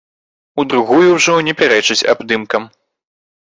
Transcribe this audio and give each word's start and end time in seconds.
У 0.63 0.65
другую 0.73 1.11
ўжо 1.17 1.35
не 1.49 1.53
пярэчыць 1.61 2.01
абдымкам. 2.17 2.69